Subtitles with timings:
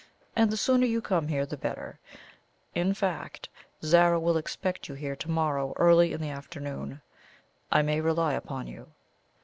[0.35, 1.99] And the sooner you come here the better
[2.73, 3.49] in fact,
[3.83, 7.01] Zara will expect you here to morrow early in the afternoon.
[7.71, 8.87] I may rely upon you?"